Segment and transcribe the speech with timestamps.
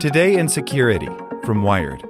[0.00, 1.10] Today in Security
[1.44, 2.09] from Wired.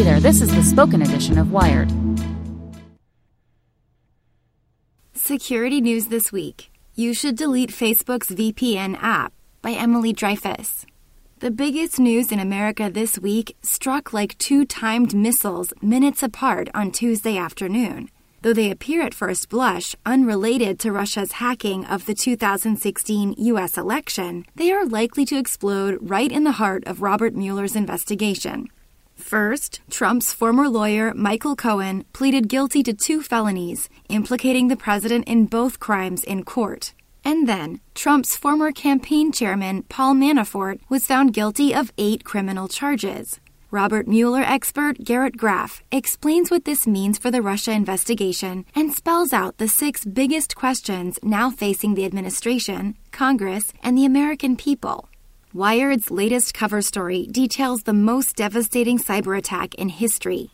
[0.00, 1.92] Hey there, this is the spoken edition of Wired.
[5.12, 6.70] Security news this week.
[6.94, 10.86] You should delete Facebook's VPN app by Emily Dreyfuss.
[11.40, 16.92] The biggest news in America this week struck like two timed missiles minutes apart on
[16.92, 18.08] Tuesday afternoon.
[18.40, 23.76] Though they appear at first blush unrelated to Russia's hacking of the 2016 U.S.
[23.76, 28.70] election, they are likely to explode right in the heart of Robert Mueller's investigation.
[29.20, 35.46] First, Trump's former lawyer, Michael Cohen, pleaded guilty to two felonies, implicating the president in
[35.46, 36.94] both crimes in court.
[37.24, 43.38] And then, Trump's former campaign chairman, Paul Manafort, was found guilty of eight criminal charges.
[43.70, 49.32] Robert Mueller expert Garrett Graff explains what this means for the Russia investigation and spells
[49.32, 55.09] out the six biggest questions now facing the administration, Congress, and the American people.
[55.52, 60.50] Wired's latest cover story details the most devastating cyber attack in history.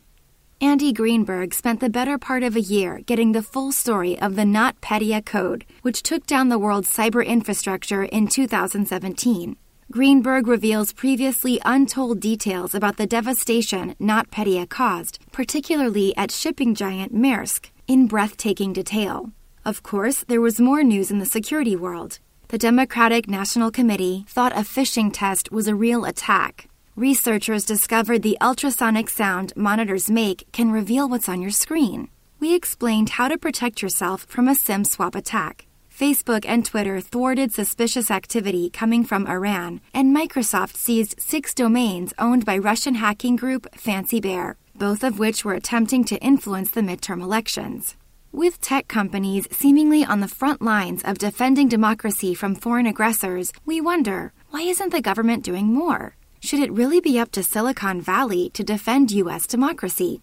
[0.58, 4.44] Andy Greenberg spent the better part of a year getting the full story of the
[4.44, 9.56] NotPetya code, which took down the world's cyber infrastructure in 2017.
[9.92, 17.68] Greenberg reveals previously untold details about the devastation NotPetya caused, particularly at shipping giant Maersk,
[17.86, 19.30] in breathtaking detail.
[19.62, 22.18] Of course, there was more news in the security world
[22.48, 26.68] the Democratic National Committee thought a phishing test was a real attack.
[26.94, 32.08] Researchers discovered the ultrasonic sound monitors make can reveal what's on your screen.
[32.38, 35.66] We explained how to protect yourself from a SIM swap attack.
[35.92, 42.44] Facebook and Twitter thwarted suspicious activity coming from Iran, and Microsoft seized six domains owned
[42.44, 47.22] by Russian hacking group Fancy Bear, both of which were attempting to influence the midterm
[47.22, 47.96] elections.
[48.36, 53.80] With tech companies seemingly on the front lines of defending democracy from foreign aggressors, we
[53.80, 56.16] wonder why isn't the government doing more?
[56.40, 59.46] Should it really be up to Silicon Valley to defend U.S.
[59.46, 60.20] democracy?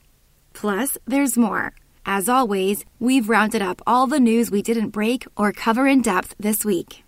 [0.54, 1.74] Plus, there's more.
[2.06, 6.36] As always, we've rounded up all the news we didn't break or cover in depth
[6.38, 7.04] this week.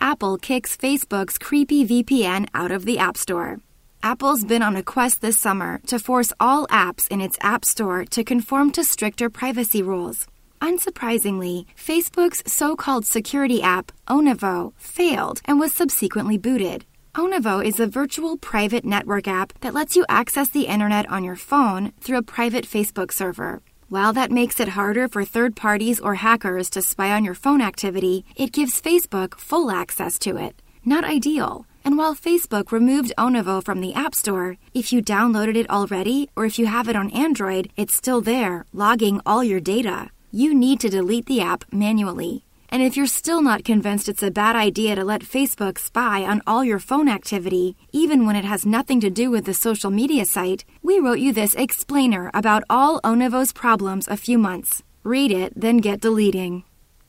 [0.00, 3.60] Apple kicks Facebook's creepy VPN out of the App Store.
[4.02, 8.06] Apple's been on a quest this summer to force all apps in its App Store
[8.06, 10.26] to conform to stricter privacy rules.
[10.60, 16.84] Unsurprisingly, Facebook's so called security app, Onavo, failed and was subsequently booted.
[17.14, 21.36] Onavo is a virtual private network app that lets you access the internet on your
[21.36, 23.62] phone through a private Facebook server.
[23.88, 27.60] While that makes it harder for third parties or hackers to spy on your phone
[27.60, 30.60] activity, it gives Facebook full access to it.
[30.84, 31.66] Not ideal.
[31.84, 36.44] And while Facebook removed Onavo from the App Store, if you downloaded it already or
[36.44, 40.80] if you have it on Android, it's still there, logging all your data you need
[40.80, 42.44] to delete the app manually.
[42.68, 46.42] And if you're still not convinced it's a bad idea to let Facebook spy on
[46.46, 50.24] all your phone activity, even when it has nothing to do with the social media
[50.24, 54.82] site, we wrote you this explainer about all Onavo's problems a few months.
[55.04, 56.64] Read it, then get deleting.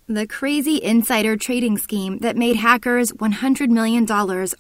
[0.08, 4.10] The crazy insider trading scheme that made hackers $100 million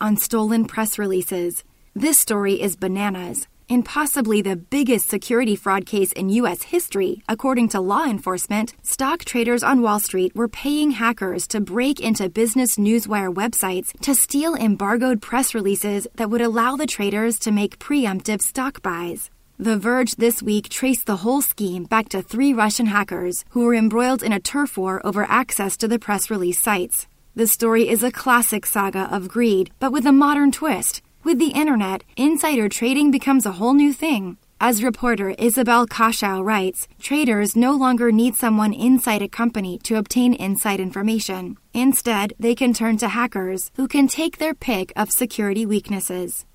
[0.02, 1.64] on stolen press releases.
[1.96, 6.64] This story is bananas in possibly the biggest security fraud case in U.S.
[6.64, 12.00] history, according to law enforcement, stock traders on Wall Street were paying hackers to break
[12.00, 17.52] into business newswire websites to steal embargoed press releases that would allow the traders to
[17.52, 19.30] make preemptive stock buys.
[19.60, 23.76] The Verge this week traced the whole scheme back to three Russian hackers who were
[23.76, 27.08] embroiled in a turf war over access to the press release sites.
[27.36, 31.60] The story is a classic saga of greed, but with a modern twist with the
[31.60, 34.38] internet, insider trading becomes a whole new thing.
[34.62, 40.34] As reporter Isabel Koshiw writes, traders no longer need someone inside a company to obtain
[40.34, 41.58] inside information.
[41.74, 46.46] Instead, they can turn to hackers who can take their pick of security weaknesses.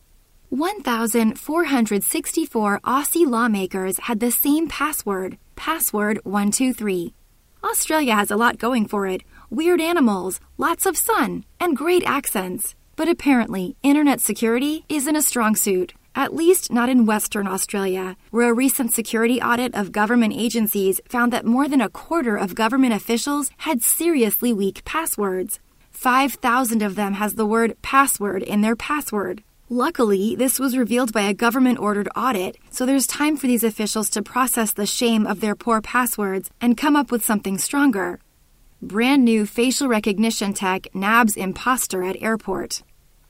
[0.49, 7.13] 1,464 Aussie lawmakers had the same password, password 123.
[7.63, 12.75] Australia has a lot going for it weird animals, lots of sun, and great accents.
[12.97, 18.51] But apparently, internet security isn't a strong suit at least not in Western Australia, where
[18.51, 22.93] a recent security audit of government agencies found that more than a quarter of government
[22.93, 25.59] officials had seriously weak passwords.
[25.91, 29.43] 5,000 of them has the word password in their password.
[29.69, 34.11] Luckily, this was revealed by a government ordered audit, so there's time for these officials
[34.11, 38.19] to process the shame of their poor passwords and come up with something stronger.
[38.85, 42.83] Brand new facial recognition tech nabs imposter at airport.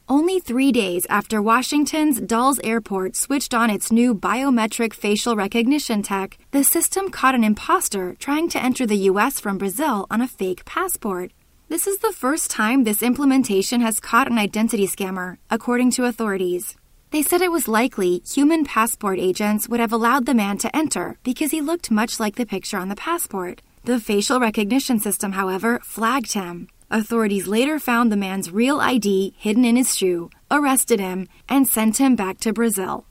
[0.09, 6.39] Only three days after Washington's Dulles Airport switched on its new biometric facial recognition tech,
[6.53, 9.41] the system caught an imposter trying to enter the U.S.
[9.41, 11.33] from Brazil on a fake passport.
[11.69, 16.77] This is the first time this implementation has caught an identity scammer, according to authorities.
[17.11, 21.19] They said it was likely human passport agents would have allowed the man to enter
[21.23, 23.61] because he looked much like the picture on the passport.
[23.85, 26.69] The facial recognition system, however, flagged him.
[26.89, 31.97] Authorities later found the man's real ID hidden in his shoe, arrested him, and sent
[31.97, 33.07] him back to Brazil.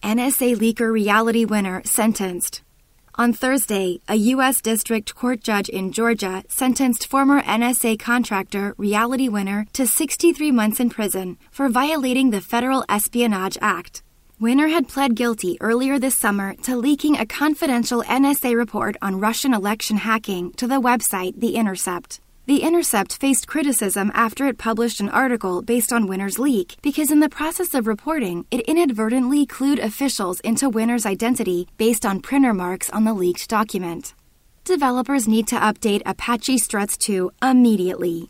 [0.00, 2.62] NSA leaker reality winner sentenced.
[3.16, 4.60] On Thursday, a U.S.
[4.60, 10.88] District Court judge in Georgia sentenced former NSA contractor Reality Winner to 63 months in
[10.88, 14.04] prison for violating the Federal Espionage Act.
[14.42, 19.54] Winner had pled guilty earlier this summer to leaking a confidential NSA report on Russian
[19.54, 22.18] election hacking to the website The Intercept.
[22.46, 27.20] The Intercept faced criticism after it published an article based on Winner's leak because, in
[27.20, 32.90] the process of reporting, it inadvertently clued officials into Winner's identity based on printer marks
[32.90, 34.12] on the leaked document.
[34.64, 38.28] Developers need to update Apache Struts 2 immediately.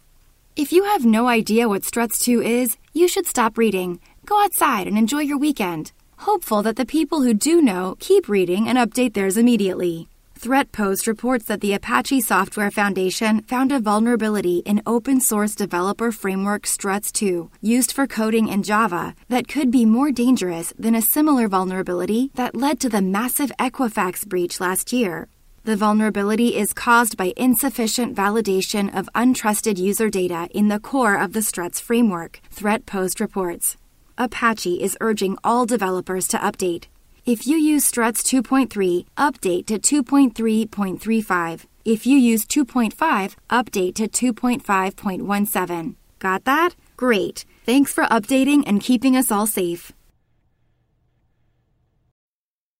[0.56, 4.86] If you have no idea what Struts 2 is, you should stop reading, go outside,
[4.86, 5.92] and enjoy your weekend.
[6.22, 10.08] Hopeful that the people who do know keep reading and update theirs immediately.
[10.38, 16.64] ThreatPost reports that the Apache Software Foundation found a vulnerability in open source developer framework
[16.64, 21.48] Struts 2, used for coding in Java, that could be more dangerous than a similar
[21.48, 25.26] vulnerability that led to the massive Equifax breach last year.
[25.64, 31.32] The vulnerability is caused by insufficient validation of untrusted user data in the core of
[31.32, 33.76] the Struts framework, ThreatPost reports.
[34.22, 36.84] Apache is urging all developers to update.
[37.26, 41.66] If you use Struts 2.3, update to 2.3.35.
[41.84, 45.96] If you use 2.5, update to 2.5.17.
[46.20, 46.76] Got that?
[46.96, 47.44] Great.
[47.66, 49.90] Thanks for updating and keeping us all safe.